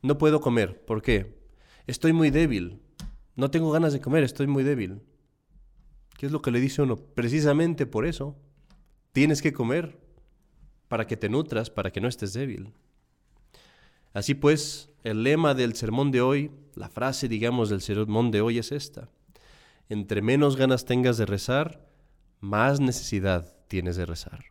no 0.00 0.16
puedo 0.16 0.40
comer, 0.40 0.82
¿por 0.86 1.02
qué? 1.02 1.38
Estoy 1.86 2.14
muy 2.14 2.30
débil, 2.30 2.80
no 3.34 3.50
tengo 3.50 3.70
ganas 3.70 3.92
de 3.92 4.00
comer, 4.00 4.24
estoy 4.24 4.46
muy 4.46 4.64
débil. 4.64 5.02
¿Qué 6.16 6.24
es 6.24 6.32
lo 6.32 6.40
que 6.40 6.50
le 6.50 6.60
dice 6.60 6.80
uno? 6.80 6.96
Precisamente 6.96 7.84
por 7.84 8.06
eso, 8.06 8.38
tienes 9.12 9.42
que 9.42 9.52
comer 9.52 10.00
para 10.88 11.06
que 11.06 11.18
te 11.18 11.28
nutras, 11.28 11.68
para 11.68 11.92
que 11.92 12.00
no 12.00 12.08
estés 12.08 12.32
débil. 12.32 12.72
Así 14.14 14.32
pues, 14.32 14.88
el 15.06 15.22
lema 15.22 15.54
del 15.54 15.76
sermón 15.76 16.10
de 16.10 16.20
hoy, 16.20 16.50
la 16.74 16.88
frase, 16.88 17.28
digamos, 17.28 17.68
del 17.68 17.80
sermón 17.80 18.32
de 18.32 18.40
hoy 18.40 18.58
es 18.58 18.72
esta. 18.72 19.08
Entre 19.88 20.20
menos 20.20 20.56
ganas 20.56 20.84
tengas 20.84 21.16
de 21.16 21.26
rezar, 21.26 21.88
más 22.40 22.80
necesidad 22.80 23.56
tienes 23.68 23.94
de 23.94 24.04
rezar. 24.04 24.46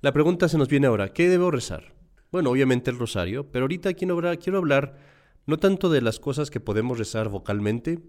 La 0.00 0.12
pregunta 0.12 0.48
se 0.48 0.58
nos 0.58 0.66
viene 0.66 0.88
ahora, 0.88 1.12
¿qué 1.12 1.28
debo 1.28 1.52
rezar? 1.52 1.94
Bueno, 2.32 2.50
obviamente 2.50 2.90
el 2.90 2.98
rosario, 2.98 3.48
pero 3.52 3.62
ahorita 3.62 3.94
quiero 3.94 4.58
hablar 4.58 4.98
no 5.46 5.58
tanto 5.58 5.88
de 5.88 6.00
las 6.00 6.18
cosas 6.18 6.50
que 6.50 6.58
podemos 6.58 6.98
rezar 6.98 7.28
vocalmente, 7.28 8.00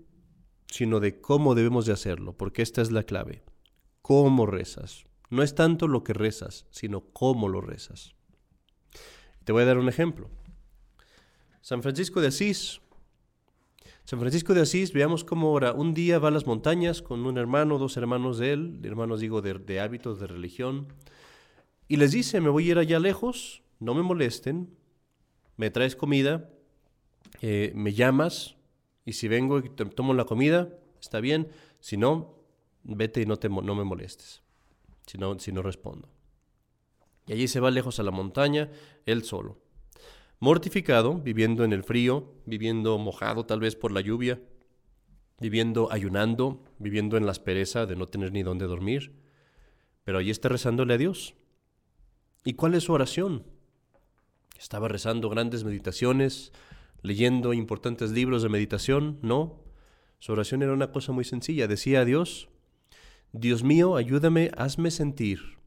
sino 0.65 0.99
de 0.99 1.21
cómo 1.21 1.53
debemos 1.53 1.85
de 1.85 1.93
hacerlo, 1.93 2.35
porque 2.35 2.63
esta 2.63 2.81
es 2.81 2.89
la 2.89 3.03
clave. 3.03 3.43
¿Cómo 4.01 4.47
rezas? 4.47 5.05
No 5.29 5.43
es 5.43 5.53
tanto 5.53 5.87
lo 5.87 6.03
que 6.03 6.13
rezas, 6.13 6.65
sino 6.71 7.01
cómo 7.13 7.49
lo 7.49 7.61
rezas. 7.61 8.15
Te 9.43 9.51
voy 9.51 9.63
a 9.63 9.65
dar 9.65 9.77
un 9.77 9.89
ejemplo. 9.89 10.29
San 11.61 11.81
Francisco 11.81 12.21
de 12.21 12.27
Asís. 12.27 12.81
San 14.05 14.19
Francisco 14.19 14.53
de 14.53 14.61
Asís, 14.61 14.93
veamos 14.93 15.23
cómo 15.23 15.51
ora. 15.51 15.73
Un 15.73 15.93
día 15.93 16.19
va 16.19 16.29
a 16.29 16.31
las 16.31 16.45
montañas 16.45 17.01
con 17.01 17.25
un 17.25 17.37
hermano, 17.37 17.77
dos 17.77 17.95
hermanos 17.97 18.37
de 18.37 18.53
él, 18.53 18.79
hermanos 18.83 19.19
digo 19.19 19.41
de, 19.41 19.79
hábitos, 19.79 20.19
de 20.19 20.27
religión, 20.27 20.87
y 21.87 21.97
les 21.97 22.11
dice, 22.11 22.41
me 22.41 22.49
voy 22.49 22.67
a 22.67 22.71
ir 22.71 22.77
allá 22.79 22.99
lejos, 22.99 23.63
no 23.79 23.93
me 23.93 24.01
molesten, 24.01 24.75
me 25.55 25.69
traes 25.69 25.95
comida, 25.95 26.49
eh, 27.41 27.71
me 27.75 27.93
llamas, 27.93 28.55
y 29.05 29.13
si 29.13 29.27
vengo 29.27 29.59
y 29.59 29.69
te 29.69 29.85
tomo 29.85 30.13
la 30.13 30.25
comida, 30.25 30.69
está 30.99 31.21
bien, 31.21 31.49
si 31.79 31.95
no, 31.95 32.35
vete 32.83 33.21
y 33.21 33.25
no, 33.25 33.37
te, 33.37 33.47
no 33.47 33.75
me 33.75 33.83
molestes, 33.83 34.41
si 35.05 35.17
no, 35.17 35.39
si 35.39 35.53
no 35.53 35.61
respondo. 35.61 36.09
Y 37.25 37.33
allí 37.33 37.47
se 37.47 37.59
va 37.59 37.71
lejos 37.71 37.99
a 37.99 38.03
la 38.03 38.11
montaña, 38.11 38.69
él 39.05 39.23
solo. 39.23 39.57
Mortificado, 40.39 41.19
viviendo 41.19 41.63
en 41.63 41.71
el 41.71 41.83
frío, 41.83 42.33
viviendo 42.45 42.97
mojado 42.97 43.45
tal 43.45 43.61
vez 43.61 43.75
por 43.75 43.91
la 43.91 44.01
lluvia, 44.01 44.41
viviendo 45.39 45.89
ayunando, 45.91 46.63
viviendo 46.79 47.15
en 47.15 47.25
la 47.25 47.31
aspereza 47.31 47.85
de 47.85 47.95
no 47.95 48.07
tener 48.07 48.33
ni 48.33 48.43
dónde 48.43 48.65
dormir, 48.65 49.13
pero 50.03 50.17
allí 50.17 50.31
está 50.31 50.49
rezándole 50.49 50.95
a 50.95 50.97
Dios. 50.97 51.35
¿Y 52.43 52.53
cuál 52.53 52.75
es 52.75 52.83
su 52.83 52.93
oración? 52.93 53.45
Estaba 54.59 54.89
rezando 54.89 55.29
grandes 55.29 55.63
meditaciones, 55.63 56.51
leyendo 57.01 57.53
importantes 57.53 58.11
libros 58.11 58.43
de 58.43 58.49
meditación, 58.49 59.19
no. 59.21 59.63
Su 60.19 60.33
oración 60.33 60.61
era 60.61 60.73
una 60.73 60.91
cosa 60.91 61.13
muy 61.13 61.23
sencilla. 61.23 61.67
Decía 61.67 62.01
a 62.01 62.05
Dios, 62.05 62.49
Dios 63.31 63.63
mío, 63.63 63.95
ayúdame, 63.95 64.51
hazme 64.57 64.91
sentir 64.91 65.62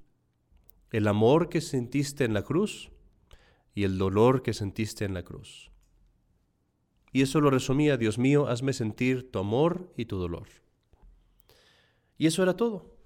el 0.90 1.08
amor 1.08 1.48
que 1.48 1.60
sentiste 1.60 2.24
en 2.24 2.34
la 2.34 2.42
cruz 2.42 2.90
y 3.74 3.84
el 3.84 3.98
dolor 3.98 4.42
que 4.42 4.54
sentiste 4.54 5.04
en 5.04 5.14
la 5.14 5.22
cruz. 5.22 5.70
Y 7.12 7.22
eso 7.22 7.40
lo 7.40 7.50
resumía, 7.50 7.96
Dios 7.96 8.18
mío, 8.18 8.46
hazme 8.48 8.72
sentir 8.72 9.30
tu 9.30 9.38
amor 9.38 9.92
y 9.96 10.04
tu 10.04 10.18
dolor. 10.18 10.48
Y 12.18 12.26
eso 12.26 12.42
era 12.42 12.56
todo. 12.56 12.96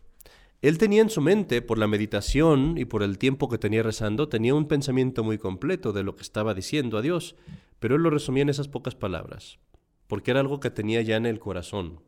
Él 0.62 0.78
tenía 0.78 1.00
en 1.00 1.10
su 1.10 1.20
mente, 1.20 1.62
por 1.62 1.78
la 1.78 1.86
meditación 1.86 2.76
y 2.76 2.84
por 2.84 3.02
el 3.02 3.18
tiempo 3.18 3.48
que 3.48 3.56
tenía 3.56 3.82
rezando, 3.82 4.28
tenía 4.28 4.54
un 4.54 4.68
pensamiento 4.68 5.24
muy 5.24 5.38
completo 5.38 5.92
de 5.92 6.02
lo 6.02 6.16
que 6.16 6.22
estaba 6.22 6.54
diciendo 6.54 6.98
a 6.98 7.02
Dios, 7.02 7.34
pero 7.78 7.96
él 7.96 8.02
lo 8.02 8.10
resumía 8.10 8.42
en 8.42 8.50
esas 8.50 8.68
pocas 8.68 8.94
palabras, 8.94 9.58
porque 10.06 10.32
era 10.32 10.40
algo 10.40 10.60
que 10.60 10.70
tenía 10.70 11.00
ya 11.00 11.16
en 11.16 11.24
el 11.24 11.38
corazón. 11.38 12.00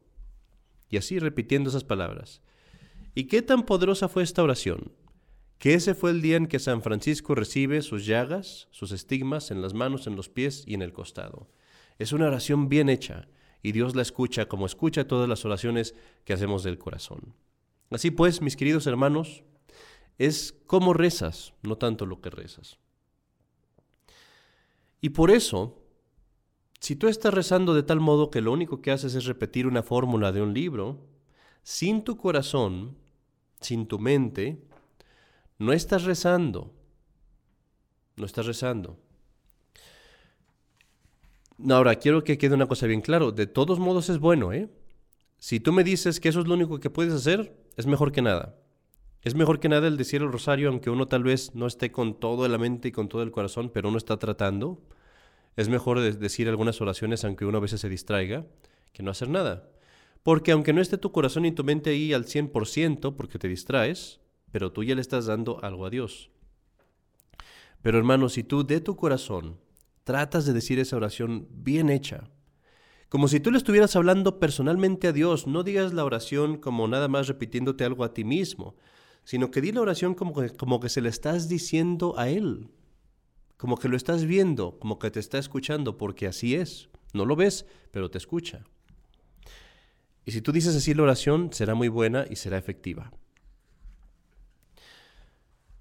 Y 0.91 0.99
así 0.99 1.19
repitiendo 1.19 1.71
esas 1.71 1.85
palabras. 1.85 2.43
¿Y 3.15 3.25
qué 3.25 3.41
tan 3.41 3.63
poderosa 3.63 4.09
fue 4.09 4.23
esta 4.23 4.43
oración? 4.43 4.93
Que 5.63 5.75
ese 5.75 5.95
fue 5.95 6.11
el 6.11 6.23
día 6.23 6.39
en 6.39 6.49
que 6.49 6.59
San 6.59 6.83
Francisco 6.83 7.37
recibe 7.37 7.83
sus 7.83 8.05
llagas, 8.05 8.67
sus 8.73 8.91
estigmas 8.91 9.53
en 9.53 9.63
las 9.63 9.75
manos, 9.75 10.09
en 10.09 10.17
los 10.17 10.29
pies 10.29 10.65
y 10.67 10.75
en 10.75 10.83
el 10.83 10.93
costado. 10.93 11.47
Es 12.01 12.13
una 12.13 12.27
oración 12.27 12.69
bien 12.69 12.89
hecha 12.89 13.29
y 13.63 13.71
Dios 13.71 13.95
la 13.95 14.03
escucha 14.03 14.49
como 14.49 14.67
escucha 14.67 15.07
todas 15.07 15.29
las 15.29 15.45
oraciones 15.45 15.95
que 16.25 16.33
hacemos 16.33 16.65
del 16.65 16.79
corazón. 16.79 17.37
Así 17.93 18.11
pues, 18.11 18.43
mis 18.43 18.57
queridos 18.57 18.89
hermanos, 18.89 19.45
es 20.19 20.53
cómo 20.67 20.95
rezas, 20.95 21.55
no 21.63 21.79
tanto 21.79 22.07
lo 22.07 22.21
que 22.21 22.31
rezas. 22.31 22.81
Y 25.01 25.11
por 25.11 25.31
eso, 25.31 25.81
si 26.81 26.97
tú 26.97 27.07
estás 27.07 27.33
rezando 27.33 27.73
de 27.73 27.85
tal 27.85 28.01
modo 28.01 28.33
que 28.33 28.41
lo 28.41 28.51
único 28.51 28.83
que 28.83 28.91
haces 28.91 29.15
es 29.15 29.27
repetir 29.27 29.69
una 29.69 29.85
fórmula 29.85 30.33
de 30.33 30.43
un 30.43 30.55
libro, 30.55 31.07
sin 31.63 32.03
tu 32.03 32.17
corazón, 32.17 32.97
sin 33.61 33.87
tu 33.87 34.01
mente, 34.01 34.61
no 35.63 35.73
estás 35.73 36.03
rezando. 36.03 36.75
No 38.17 38.27
estás 38.27 38.47
rezando. 38.47 38.99
Ahora, 41.71 41.95
quiero 41.95 42.25
que 42.25 42.37
quede 42.37 42.55
una 42.55 42.67
cosa 42.67 42.89
bien 42.89 43.01
claro. 43.01 43.31
De 43.31 43.47
todos 43.47 43.79
modos 43.79 44.09
es 44.09 44.19
bueno, 44.19 44.53
¿eh? 44.53 44.69
Si 45.39 45.61
tú 45.61 45.73
me 45.73 45.85
dices 45.85 46.19
que 46.19 46.29
eso 46.29 46.41
es 46.41 46.49
lo 46.49 46.55
único 46.55 46.81
que 46.81 46.91
puedes 46.91 47.15
hacer, 47.15 47.57
es 47.77 47.87
mejor 47.87 48.11
que 48.11 48.23
nada. 48.23 48.57
Es 49.23 49.37
mejor 49.37 49.61
que 49.61 49.69
nada 49.69 49.87
el 49.87 49.97
decir 49.97 50.21
el 50.21 50.33
rosario, 50.33 50.69
aunque 50.69 50.91
uno 50.91 51.07
tal 51.07 51.23
vez 51.23 51.55
no 51.55 51.69
esté 51.69 51.93
con 51.93 52.19
toda 52.19 52.49
la 52.49 52.59
mente 52.59 52.89
y 52.89 52.93
con 52.93 53.09
todo 53.09 53.23
el 53.23 53.31
corazón, 53.31 53.71
pero 53.73 53.89
uno 53.89 53.99
está 53.99 54.19
tratando. 54.19 54.83
Es 55.55 55.69
mejor 55.69 56.01
decir 56.01 56.49
algunas 56.49 56.81
oraciones, 56.81 57.25
aunque 57.25 57.45
uno 57.45 57.59
a 57.59 57.61
veces 57.61 57.81
se 57.81 57.89
distraiga, 57.89 58.47
que 58.93 59.05
no 59.05 59.13
hacer 59.13 59.29
nada. 59.29 59.69
Porque 60.25 60.51
aunque 60.51 60.73
no 60.73 60.81
esté 60.81 60.99
tu 60.99 61.13
corazón 61.13 61.45
y 61.45 61.53
tu 61.53 61.63
mente 61.63 61.91
ahí 61.91 62.13
al 62.13 62.25
100%, 62.25 63.15
porque 63.15 63.39
te 63.39 63.47
distraes, 63.47 64.22
pero 64.53 64.71
tú 64.71 64.85
ya 64.85 64.95
le 64.95 65.01
estás 65.01 65.27
dando 65.27 65.59
algo 65.65 65.87
a 65.87 65.91
Dios. 65.91 66.31
Pero 67.83 67.99
hermano, 67.99 68.29
si 68.29 68.45
tú 68.45 68.65
de 68.65 68.81
tu 68.81 68.95
corazón 68.95 69.59
tratas 70.05 70.47
de 70.47 70.53
decir 70.53 70.79
esa 70.79 70.97
oración 70.97 71.49
bien 71.51 71.91
hecha, 71.91 72.31
como 73.09 73.29
si 73.29 73.41
tú 73.41 73.51
le 73.51 73.59
estuvieras 73.59 73.97
hablando 73.97 74.39
personalmente 74.39 75.09
a 75.09 75.13
Dios, 75.13 75.47
no 75.47 75.65
digas 75.65 75.93
la 75.93 76.05
oración 76.05 76.57
como 76.57 76.87
nada 76.87 77.09
más 77.09 77.29
repitiéndote 77.29 77.85
algo 77.85 78.05
a 78.05 78.15
ti 78.15 78.25
mismo, 78.25 78.77
sino 79.25 79.51
que 79.51 79.61
di 79.61 79.73
la 79.73 79.81
oración 79.81 80.15
como 80.15 80.35
que, 80.35 80.51
como 80.51 80.81
que 80.81 80.89
se 80.89 81.01
le 81.01 81.09
estás 81.09 81.49
diciendo 81.49 82.15
a 82.19 82.29
Él, 82.29 82.71
como 83.57 83.77
que 83.77 83.89
lo 83.89 83.97
estás 83.97 84.25
viendo, 84.25 84.79
como 84.79 84.99
que 84.99 85.11
te 85.11 85.21
está 85.21 85.39
escuchando, 85.39 85.97
porque 85.97 86.27
así 86.27 86.55
es. 86.55 86.89
No 87.13 87.27
lo 87.27 87.37
ves, 87.37 87.67
pero 87.91 88.11
te 88.11 88.19
escucha. 88.19 88.65
Y 90.25 90.33
si 90.33 90.41
tú 90.41 90.53
dices 90.53 90.75
así 90.75 90.95
la 90.95 91.03
oración, 91.03 91.53
será 91.53 91.75
muy 91.75 91.89
buena 91.89 92.27
y 92.29 92.37
será 92.37 92.59
efectiva. 92.59 93.13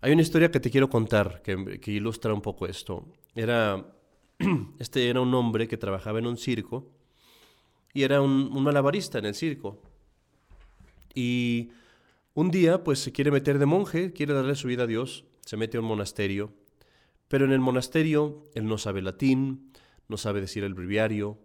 Hay 0.04 0.12
una 0.12 0.24
historia 0.24 0.50
que 0.50 0.60
te 0.60 0.72
quiero 0.72 0.90
contar 0.90 1.44
que, 1.44 1.92
ilustra 1.92 2.34
un 2.34 2.42
poco 2.42 2.66
esto. 2.66 3.06
Era, 3.36 3.86
este 4.80 5.08
era 5.08 5.22
un 5.22 5.32
hombre 5.36 5.68
que 5.68 5.78
trabajaba 5.78 6.18
en 6.18 6.26
un 6.26 6.38
circo 6.38 6.90
y 7.94 8.02
era 8.02 8.20
un, 8.20 8.64
malabarista 8.64 9.20
en 9.20 9.26
el 9.26 9.36
circo. 9.36 9.80
Y 11.14 11.70
un 12.34 12.50
día, 12.50 12.84
pues 12.84 12.98
se 12.98 13.12
quiere 13.12 13.30
meter 13.30 13.60
de 13.60 13.68
monje, 13.68 14.12
quiere 14.12 14.34
darle 14.34 14.56
su 14.56 14.68
vida 14.68 14.84
a 14.84 14.88
Dios, 14.88 15.26
se 15.46 15.56
mete 15.56 15.78
a 15.78 15.82
un 15.82 15.86
monasterio, 15.86 16.52
pero 17.28 17.46
en 17.46 17.52
el 17.52 17.60
monasterio 17.60 18.46
él 18.56 18.66
no 18.66 18.80
sabe 18.80 19.04
latín, 19.04 19.72
no 20.08 20.18
sabe 20.18 20.42
decir 20.42 20.64
el 20.64 20.74
breviario, 20.74 21.38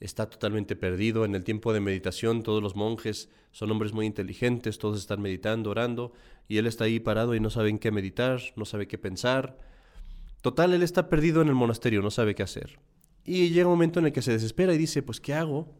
está 0.00 0.28
totalmente 0.30 0.76
perdido. 0.76 1.24
En 1.24 1.34
el 1.34 1.44
tiempo 1.44 1.72
de 1.72 1.80
meditación 1.80 2.42
todos 2.42 2.62
los 2.62 2.76
monjes 2.76 3.28
son 3.52 3.70
hombres 3.70 3.92
muy 3.92 4.06
inteligentes, 4.06 4.78
todos 4.78 4.98
están 4.98 5.20
meditando, 5.20 5.70
orando, 5.70 6.12
y 6.46 6.58
él 6.58 6.66
está 6.66 6.84
ahí 6.84 7.00
parado 7.00 7.34
y 7.34 7.40
no 7.40 7.50
sabe 7.50 7.70
en 7.70 7.78
qué 7.78 7.90
meditar, 7.90 8.40
no 8.56 8.64
sabe 8.64 8.86
qué 8.86 8.98
pensar. 8.98 9.58
Total, 10.40 10.72
él 10.72 10.82
está 10.82 11.08
perdido 11.08 11.42
en 11.42 11.48
el 11.48 11.54
monasterio, 11.54 12.02
no 12.02 12.10
sabe 12.10 12.34
qué 12.34 12.42
hacer. 12.42 12.78
Y 13.24 13.50
llega 13.50 13.66
un 13.66 13.74
momento 13.74 13.98
en 13.98 14.06
el 14.06 14.12
que 14.12 14.22
se 14.22 14.32
desespera 14.32 14.72
y 14.74 14.78
dice, 14.78 15.02
pues 15.02 15.20
¿qué 15.20 15.34
hago? 15.34 15.74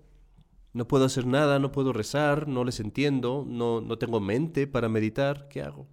No 0.73 0.87
puedo 0.87 1.05
hacer 1.05 1.27
nada, 1.27 1.59
no 1.59 1.73
puedo 1.73 1.93
rezar, 1.93 2.49
no 2.49 2.65
les 2.65 2.81
entiendo, 2.81 3.45
no, 3.49 3.81
no 3.81 3.99
tengo 3.99 4.21
mente 4.21 4.67
para 4.67 4.89
meditar, 4.89 5.49
¿qué 5.49 5.63
hago? 5.63 5.87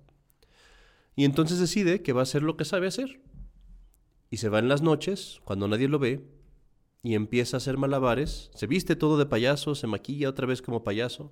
Y 1.16 1.24
entonces 1.24 1.60
decide 1.60 2.02
que 2.02 2.12
va 2.12 2.22
a 2.22 2.24
hacer 2.24 2.44
lo 2.44 2.58
que 2.58 2.66
sabe 2.66 2.88
hacer. 2.88 3.22
Y 4.30 4.38
se 4.38 4.50
va 4.50 4.60
en 4.60 4.68
las 4.68 4.82
noches, 4.82 5.40
cuando 5.46 5.68
nadie 5.68 5.88
lo 5.88 5.98
ve, 5.98 6.28
y 7.06 7.14
empieza 7.14 7.58
a 7.58 7.60
hacer 7.60 7.78
malabares. 7.78 8.50
Se 8.56 8.66
viste 8.66 8.96
todo 8.96 9.20
de 9.20 9.28
payaso, 9.28 9.76
se 9.76 9.86
maquilla 9.86 10.28
otra 10.28 10.48
vez 10.48 10.64
como 10.64 10.84
payaso. 10.84 11.32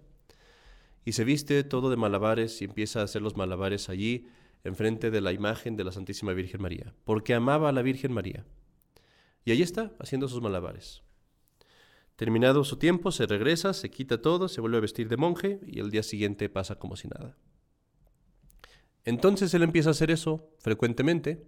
Y 1.03 1.13
se 1.13 1.23
viste 1.23 1.63
todo 1.63 1.89
de 1.89 1.97
malabares 1.97 2.61
y 2.61 2.65
empieza 2.65 3.01
a 3.01 3.05
hacer 3.05 3.23
los 3.23 3.35
malabares 3.35 3.89
allí, 3.89 4.27
enfrente 4.63 5.09
de 5.09 5.19
la 5.19 5.33
imagen 5.33 5.75
de 5.75 5.83
la 5.83 5.91
Santísima 5.91 6.33
Virgen 6.33 6.61
María, 6.61 6.93
porque 7.05 7.33
amaba 7.33 7.69
a 7.69 7.71
la 7.71 7.81
Virgen 7.81 8.13
María. 8.13 8.45
Y 9.45 9.51
ahí 9.51 9.63
está, 9.63 9.91
haciendo 9.97 10.27
sus 10.27 10.43
malabares. 10.43 11.01
Terminado 12.17 12.63
su 12.63 12.77
tiempo, 12.77 13.11
se 13.11 13.25
regresa, 13.25 13.73
se 13.73 13.89
quita 13.89 14.21
todo, 14.21 14.49
se 14.49 14.61
vuelve 14.61 14.77
a 14.77 14.81
vestir 14.81 15.09
de 15.09 15.17
monje 15.17 15.59
y 15.65 15.79
el 15.79 15.89
día 15.89 16.03
siguiente 16.03 16.49
pasa 16.49 16.75
como 16.75 16.95
si 16.95 17.07
nada. 17.07 17.35
Entonces 19.05 19.51
él 19.55 19.63
empieza 19.63 19.89
a 19.89 19.93
hacer 19.93 20.11
eso 20.11 20.51
frecuentemente 20.59 21.43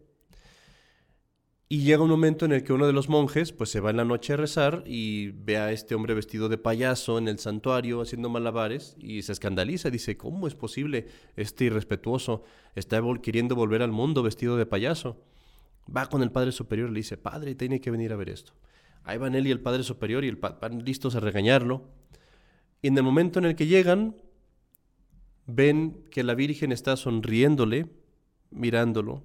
y 1.68 1.80
llega 1.80 2.04
un 2.04 2.10
momento 2.10 2.46
en 2.46 2.52
el 2.52 2.64
que 2.64 2.74
uno 2.74 2.86
de 2.86 2.94
los 2.94 3.10
monjes 3.10 3.52
pues 3.52 3.72
se 3.72 3.80
va 3.80 3.90
en 3.90 3.98
la 3.98 4.06
noche 4.06 4.34
a 4.34 4.38
rezar 4.38 4.84
y 4.86 5.30
ve 5.30 5.58
a 5.58 5.72
este 5.72 5.96
hombre 5.96 6.14
vestido 6.14 6.48
de 6.48 6.60
payaso 6.60 7.18
en 7.18 7.28
el 7.28 7.40
santuario 7.40 8.02
haciendo 8.02 8.30
malabares 8.30 8.96
y 9.00 9.24
se 9.24 9.32
escandaliza, 9.32 9.90
dice, 9.90 10.16
¿cómo 10.16 10.48
es 10.48 10.54
posible 10.54 11.08
este 11.36 11.66
irrespetuoso 11.66 12.44
está 12.76 13.02
queriendo 13.22 13.56
volver 13.56 13.82
al 13.82 13.92
mundo 13.92 14.22
vestido 14.22 14.58
de 14.58 14.68
payaso? 14.68 15.24
Va 15.96 16.08
con 16.08 16.22
el 16.22 16.32
Padre 16.32 16.52
Superior 16.52 16.90
y 16.90 16.94
le 16.94 17.00
dice, 17.00 17.18
Padre, 17.18 17.56
tiene 17.56 17.82
que 17.82 17.90
venir 17.90 18.14
a 18.14 18.16
ver 18.16 18.30
esto. 18.30 18.54
Ahí 19.04 19.18
van 19.18 19.34
él 19.34 19.48
y 19.48 19.52
el 19.52 19.60
Padre 19.60 19.84
Superior 19.84 20.24
y 20.24 20.28
el 20.28 20.36
van 20.36 20.84
listos 20.84 21.16
a 21.16 21.20
regañarlo. 21.20 21.90
Y 22.82 22.88
en 22.88 22.98
el 22.98 23.04
momento 23.04 23.40
en 23.40 23.46
el 23.46 23.56
que 23.56 23.68
llegan, 23.68 24.16
ven 25.48 26.04
que 26.12 26.24
la 26.24 26.36
Virgen 26.36 26.72
está 26.72 26.96
sonriéndole, 26.96 27.88
mirándolo, 28.52 29.24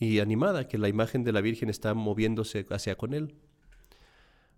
y 0.00 0.18
animada, 0.18 0.66
que 0.66 0.78
la 0.78 0.88
imagen 0.88 1.22
de 1.22 1.32
la 1.32 1.42
Virgen 1.42 1.68
está 1.68 1.94
moviéndose 1.94 2.66
hacia 2.70 2.96
con 2.96 3.14
él. 3.14 3.36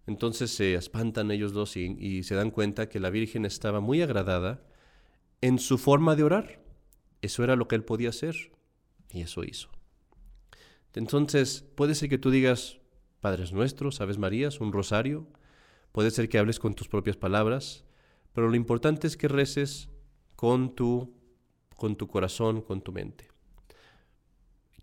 Entonces 0.07 0.53
se 0.53 0.75
espantan 0.75 1.31
ellos 1.31 1.53
dos 1.53 1.77
y, 1.77 1.97
y, 1.99 2.23
se 2.23 2.37
dan 2.37 2.51
cuenta 2.51 2.89
que 2.89 3.01
la 3.01 3.11
Virgen 3.11 3.45
estaba 3.45 3.81
muy 3.81 4.01
agradada 4.01 4.63
en 5.41 5.59
su 5.59 5.79
forma 5.79 6.17
de 6.17 6.23
orar. 6.23 6.63
Eso 7.21 7.45
era 7.45 7.57
lo 7.57 7.69
que 7.69 7.75
él 7.75 7.85
podía 7.85 8.09
hacer 8.09 8.53
y 9.11 9.21
eso 9.21 9.43
hizo. 9.45 9.69
Entonces 10.95 11.65
puede 11.75 11.95
ser 11.95 12.09
que 12.09 12.19
tú 12.19 12.31
digas, 12.31 12.79
Padres 13.21 13.53
nuestros, 13.53 14.01
Aves 14.01 14.19
Marías, 14.19 14.61
un 14.61 14.73
rosario. 14.73 15.27
Puede 15.91 16.11
ser 16.11 16.29
que 16.29 16.39
hables 16.39 16.59
con 16.59 16.75
tus 16.75 16.89
propias 16.89 17.17
palabras, 17.17 17.85
pero 18.33 18.49
lo 18.49 18.57
importante 18.57 19.07
es 19.07 19.17
que 19.17 19.29
reces 19.29 19.91
con 20.37 20.75
tu, 20.75 21.15
con 21.77 21.97
tu 21.97 22.09
corazón, 22.09 22.63
con 22.63 22.81
tu 22.81 22.93
mente. 22.93 23.32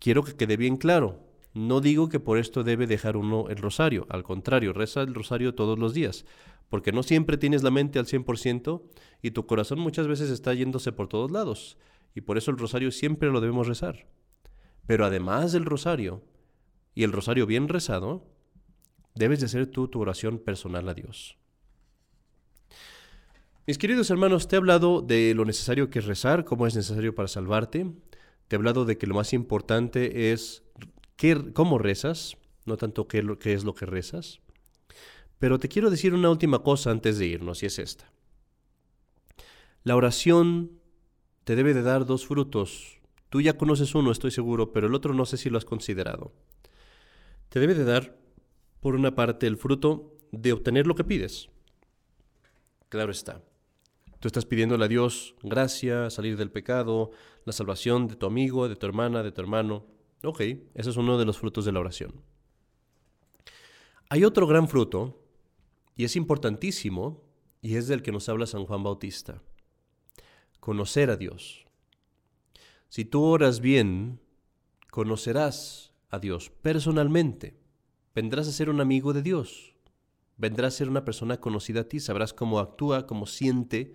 Quiero 0.00 0.24
que 0.24 0.34
quede 0.34 0.56
bien 0.56 0.78
claro, 0.78 1.20
no 1.52 1.80
digo 1.80 2.08
que 2.08 2.20
por 2.20 2.38
esto 2.38 2.64
debe 2.64 2.86
dejar 2.86 3.16
uno 3.18 3.48
el 3.50 3.58
rosario, 3.58 4.06
al 4.08 4.22
contrario, 4.22 4.72
reza 4.72 5.02
el 5.02 5.14
rosario 5.14 5.54
todos 5.54 5.78
los 5.78 5.92
días, 5.92 6.24
porque 6.70 6.90
no 6.90 7.02
siempre 7.02 7.36
tienes 7.36 7.62
la 7.62 7.70
mente 7.70 7.98
al 7.98 8.06
100% 8.06 8.82
y 9.20 9.32
tu 9.32 9.46
corazón 9.46 9.78
muchas 9.78 10.06
veces 10.06 10.30
está 10.30 10.54
yéndose 10.54 10.90
por 10.90 11.08
todos 11.08 11.30
lados, 11.30 11.76
y 12.14 12.22
por 12.22 12.38
eso 12.38 12.50
el 12.50 12.56
rosario 12.56 12.90
siempre 12.92 13.30
lo 13.30 13.42
debemos 13.42 13.68
rezar. 13.68 14.06
Pero 14.86 15.04
además 15.04 15.52
del 15.52 15.66
rosario, 15.66 16.22
y 16.94 17.04
el 17.04 17.12
rosario 17.12 17.46
bien 17.46 17.68
rezado, 17.68 18.26
debes 19.14 19.40
de 19.40 19.46
hacer 19.46 19.66
tú 19.66 19.88
tu 19.88 20.00
oración 20.00 20.38
personal 20.38 20.88
a 20.88 20.94
Dios. 20.94 21.36
Mis 23.66 23.76
queridos 23.76 24.10
hermanos, 24.10 24.48
te 24.48 24.56
he 24.56 24.58
hablado 24.58 25.02
de 25.02 25.34
lo 25.34 25.44
necesario 25.44 25.90
que 25.90 25.98
es 25.98 26.06
rezar, 26.06 26.44
cómo 26.44 26.66
es 26.66 26.74
necesario 26.74 27.14
para 27.14 27.28
salvarte. 27.28 27.86
Te 28.50 28.56
he 28.56 28.58
hablado 28.58 28.84
de 28.84 28.98
que 28.98 29.06
lo 29.06 29.14
más 29.14 29.32
importante 29.32 30.32
es 30.32 30.64
cómo 31.54 31.78
rezas, 31.78 32.36
no 32.66 32.76
tanto 32.76 33.06
qué 33.06 33.22
es 33.44 33.62
lo 33.62 33.74
que 33.74 33.86
rezas. 33.86 34.40
Pero 35.38 35.60
te 35.60 35.68
quiero 35.68 35.88
decir 35.88 36.14
una 36.14 36.30
última 36.30 36.64
cosa 36.64 36.90
antes 36.90 37.16
de 37.18 37.26
irnos, 37.26 37.62
y 37.62 37.66
es 37.66 37.78
esta. 37.78 38.12
La 39.84 39.94
oración 39.94 40.72
te 41.44 41.54
debe 41.54 41.74
de 41.74 41.82
dar 41.82 42.06
dos 42.06 42.26
frutos. 42.26 42.98
Tú 43.28 43.40
ya 43.40 43.56
conoces 43.56 43.94
uno, 43.94 44.10
estoy 44.10 44.32
seguro, 44.32 44.72
pero 44.72 44.88
el 44.88 44.94
otro 44.96 45.14
no 45.14 45.26
sé 45.26 45.36
si 45.36 45.48
lo 45.48 45.56
has 45.56 45.64
considerado 45.64 46.32
te 47.50 47.58
debe 47.58 47.74
de 47.74 47.84
dar, 47.84 48.16
por 48.80 48.94
una 48.94 49.14
parte, 49.14 49.46
el 49.46 49.58
fruto 49.58 50.16
de 50.32 50.52
obtener 50.52 50.86
lo 50.86 50.94
que 50.94 51.04
pides. 51.04 51.50
Claro 52.88 53.10
está. 53.10 53.42
Tú 54.20 54.28
estás 54.28 54.44
pidiéndole 54.44 54.84
a 54.84 54.88
Dios 54.88 55.34
gracia, 55.42 56.10
salir 56.10 56.36
del 56.36 56.50
pecado, 56.50 57.10
la 57.46 57.54
salvación 57.54 58.06
de 58.06 58.16
tu 58.16 58.26
amigo, 58.26 58.68
de 58.68 58.76
tu 58.76 58.86
hermana, 58.86 59.22
de 59.22 59.32
tu 59.32 59.40
hermano. 59.40 59.86
Ok, 60.22 60.40
ese 60.74 60.90
es 60.90 60.96
uno 60.98 61.18
de 61.18 61.24
los 61.24 61.38
frutos 61.38 61.64
de 61.64 61.72
la 61.72 61.80
oración. 61.80 62.22
Hay 64.10 64.24
otro 64.24 64.46
gran 64.46 64.68
fruto, 64.68 65.24
y 65.96 66.04
es 66.04 66.16
importantísimo, 66.16 67.24
y 67.62 67.76
es 67.76 67.88
del 67.88 68.02
que 68.02 68.12
nos 68.12 68.28
habla 68.28 68.46
San 68.46 68.66
Juan 68.66 68.82
Bautista. 68.82 69.42
Conocer 70.60 71.08
a 71.08 71.16
Dios. 71.16 71.64
Si 72.90 73.06
tú 73.06 73.22
oras 73.22 73.60
bien, 73.60 74.20
conocerás 74.90 75.94
a 76.10 76.18
Dios 76.18 76.50
personalmente. 76.60 77.58
Vendrás 78.14 78.48
a 78.48 78.52
ser 78.52 78.68
un 78.68 78.82
amigo 78.82 79.14
de 79.14 79.22
Dios. 79.22 79.76
Vendrás 80.36 80.74
a 80.74 80.78
ser 80.78 80.88
una 80.90 81.04
persona 81.06 81.40
conocida 81.40 81.82
a 81.82 81.84
ti. 81.84 82.00
Sabrás 82.00 82.34
cómo 82.34 82.58
actúa, 82.58 83.06
cómo 83.06 83.26
siente, 83.26 83.94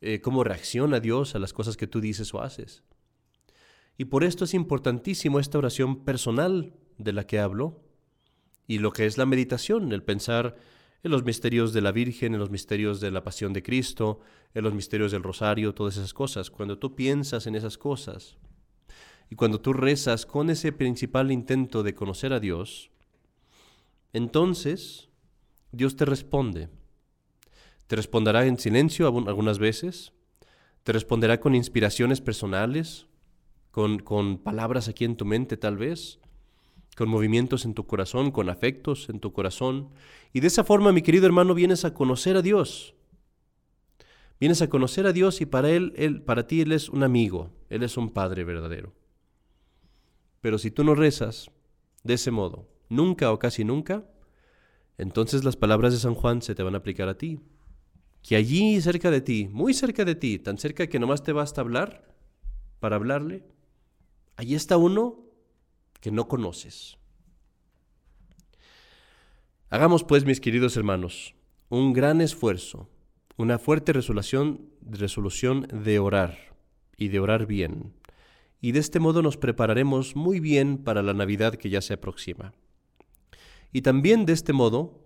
eh, 0.00 0.20
cómo 0.20 0.44
reacciona 0.44 1.00
Dios 1.00 1.34
a 1.34 1.38
las 1.38 1.52
cosas 1.52 1.76
que 1.76 1.86
tú 1.86 2.00
dices 2.00 2.32
o 2.34 2.42
haces. 2.42 2.82
Y 3.98 4.06
por 4.06 4.24
esto 4.24 4.44
es 4.44 4.54
importantísimo 4.54 5.38
esta 5.38 5.58
oración 5.58 6.04
personal 6.04 6.72
de 6.96 7.12
la 7.12 7.26
que 7.26 7.38
hablo 7.38 7.82
y 8.66 8.78
lo 8.78 8.92
que 8.92 9.06
es 9.06 9.18
la 9.18 9.26
meditación, 9.26 9.92
el 9.92 10.02
pensar 10.02 10.56
en 11.02 11.10
los 11.10 11.24
misterios 11.24 11.72
de 11.72 11.80
la 11.80 11.92
Virgen, 11.92 12.34
en 12.34 12.40
los 12.40 12.50
misterios 12.50 13.00
de 13.00 13.10
la 13.10 13.24
pasión 13.24 13.52
de 13.52 13.62
Cristo, 13.62 14.20
en 14.54 14.64
los 14.64 14.74
misterios 14.74 15.12
del 15.12 15.22
rosario, 15.22 15.74
todas 15.74 15.96
esas 15.96 16.14
cosas. 16.14 16.50
Cuando 16.50 16.78
tú 16.78 16.94
piensas 16.94 17.46
en 17.46 17.54
esas 17.54 17.78
cosas, 17.78 18.36
y 19.30 19.36
cuando 19.36 19.60
tú 19.60 19.72
rezas 19.72 20.26
con 20.26 20.50
ese 20.50 20.72
principal 20.72 21.30
intento 21.30 21.82
de 21.82 21.94
conocer 21.94 22.32
a 22.32 22.40
Dios, 22.40 22.90
entonces 24.12 25.08
Dios 25.70 25.94
te 25.94 26.04
responde. 26.04 26.68
Te 27.90 27.96
responderá 27.96 28.46
en 28.46 28.56
silencio 28.56 29.08
algunas 29.08 29.58
veces, 29.58 30.12
te 30.84 30.92
responderá 30.92 31.40
con 31.40 31.56
inspiraciones 31.56 32.20
personales, 32.20 33.08
con, 33.72 33.98
con 33.98 34.38
palabras 34.38 34.86
aquí 34.86 35.04
en 35.04 35.16
tu 35.16 35.24
mente 35.24 35.56
tal 35.56 35.76
vez, 35.76 36.20
con 36.96 37.08
movimientos 37.08 37.64
en 37.64 37.74
tu 37.74 37.88
corazón, 37.88 38.30
con 38.30 38.48
afectos 38.48 39.08
en 39.08 39.18
tu 39.18 39.32
corazón. 39.32 39.88
Y 40.32 40.38
de 40.38 40.46
esa 40.46 40.62
forma, 40.62 40.92
mi 40.92 41.02
querido 41.02 41.26
hermano, 41.26 41.52
vienes 41.52 41.84
a 41.84 41.92
conocer 41.92 42.36
a 42.36 42.42
Dios. 42.42 42.94
Vienes 44.38 44.62
a 44.62 44.68
conocer 44.68 45.08
a 45.08 45.12
Dios 45.12 45.40
y 45.40 45.46
para 45.46 45.68
él, 45.70 45.92
él, 45.96 46.22
para 46.22 46.46
ti 46.46 46.60
Él 46.60 46.70
es 46.70 46.90
un 46.90 47.02
amigo, 47.02 47.50
Él 47.70 47.82
es 47.82 47.96
un 47.96 48.10
Padre 48.10 48.44
verdadero. 48.44 48.92
Pero 50.40 50.58
si 50.58 50.70
tú 50.70 50.84
no 50.84 50.94
rezas 50.94 51.50
de 52.04 52.14
ese 52.14 52.30
modo, 52.30 52.68
nunca 52.88 53.32
o 53.32 53.40
casi 53.40 53.64
nunca, 53.64 54.04
entonces 54.96 55.42
las 55.42 55.56
palabras 55.56 55.92
de 55.92 55.98
San 55.98 56.14
Juan 56.14 56.40
se 56.40 56.54
te 56.54 56.62
van 56.62 56.76
a 56.76 56.78
aplicar 56.78 57.08
a 57.08 57.18
ti. 57.18 57.40
Que 58.22 58.36
allí 58.36 58.80
cerca 58.80 59.10
de 59.10 59.20
ti, 59.20 59.48
muy 59.50 59.74
cerca 59.74 60.04
de 60.04 60.14
ti, 60.14 60.38
tan 60.38 60.58
cerca 60.58 60.86
que 60.86 60.98
nomás 60.98 61.22
te 61.22 61.32
basta 61.32 61.60
hablar 61.60 62.14
para 62.78 62.96
hablarle, 62.96 63.44
allí 64.36 64.54
está 64.54 64.76
uno 64.76 65.24
que 66.00 66.10
no 66.10 66.28
conoces. 66.28 66.96
Hagamos 69.68 70.04
pues, 70.04 70.24
mis 70.24 70.40
queridos 70.40 70.76
hermanos, 70.76 71.34
un 71.68 71.92
gran 71.92 72.20
esfuerzo, 72.20 72.88
una 73.36 73.58
fuerte 73.58 73.92
resolución, 73.92 74.68
resolución 74.82 75.66
de 75.72 75.98
orar 75.98 76.38
y 76.96 77.08
de 77.08 77.20
orar 77.20 77.46
bien 77.46 77.94
y 78.60 78.72
de 78.72 78.80
este 78.80 79.00
modo 79.00 79.22
nos 79.22 79.36
prepararemos 79.36 80.16
muy 80.16 80.38
bien 80.38 80.78
para 80.78 81.02
la 81.02 81.14
Navidad 81.14 81.54
que 81.54 81.70
ya 81.70 81.80
se 81.80 81.94
aproxima. 81.94 82.52
Y 83.72 83.82
también 83.82 84.26
de 84.26 84.34
este 84.34 84.52
modo 84.52 85.00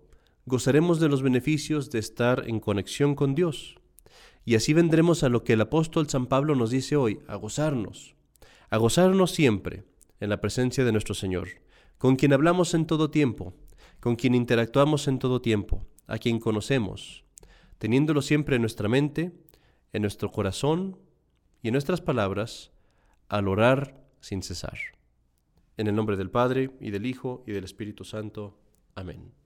gozaremos 0.45 0.99
de 0.99 1.09
los 1.09 1.23
beneficios 1.23 1.89
de 1.89 1.99
estar 1.99 2.43
en 2.47 2.59
conexión 2.59 3.15
con 3.15 3.33
Dios. 3.35 3.75
Y 4.45 4.55
así 4.55 4.73
vendremos 4.73 5.23
a 5.23 5.29
lo 5.29 5.43
que 5.43 5.53
el 5.53 5.61
apóstol 5.61 6.07
San 6.07 6.27
Pablo 6.27 6.55
nos 6.55 6.69
dice 6.69 6.95
hoy, 6.95 7.19
a 7.27 7.35
gozarnos, 7.35 8.15
a 8.69 8.77
gozarnos 8.77 9.31
siempre 9.31 9.85
en 10.19 10.29
la 10.29 10.39
presencia 10.39 10.85
de 10.85 10.91
nuestro 10.91 11.15
Señor, 11.15 11.49
con 11.97 12.15
quien 12.15 12.33
hablamos 12.33 12.73
en 12.75 12.85
todo 12.85 13.09
tiempo, 13.09 13.53
con 13.99 14.15
quien 14.15 14.35
interactuamos 14.35 15.07
en 15.07 15.17
todo 15.17 15.41
tiempo, 15.41 15.85
a 16.05 16.19
quien 16.19 16.39
conocemos, 16.39 17.25
teniéndolo 17.79 18.21
siempre 18.21 18.57
en 18.57 18.61
nuestra 18.61 18.87
mente, 18.87 19.31
en 19.93 20.03
nuestro 20.03 20.31
corazón 20.31 20.99
y 21.63 21.69
en 21.69 21.71
nuestras 21.71 22.01
palabras, 22.01 22.71
al 23.29 23.47
orar 23.47 24.05
sin 24.19 24.43
cesar. 24.43 24.77
En 25.77 25.87
el 25.87 25.95
nombre 25.95 26.17
del 26.17 26.29
Padre, 26.29 26.69
y 26.79 26.91
del 26.91 27.05
Hijo, 27.07 27.43
y 27.47 27.51
del 27.51 27.63
Espíritu 27.63 28.03
Santo. 28.03 28.59
Amén. 28.93 29.44